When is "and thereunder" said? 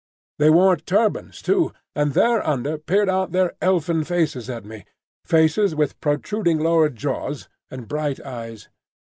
1.95-2.79